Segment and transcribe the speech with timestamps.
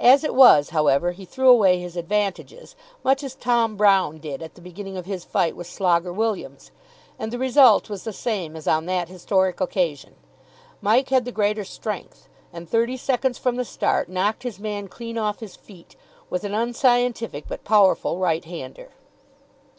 [0.00, 4.54] As it was, however, he threw away his advantages, much as Tom Brown did at
[4.54, 6.70] the beginning of his fight with Slogger Williams,
[7.18, 10.14] and the result was the same as on that historic occasion.
[10.80, 15.18] Mike had the greater strength, and, thirty seconds from the start, knocked his man clean
[15.18, 15.94] off his feet
[16.30, 18.92] with an unscientific but powerful right hander.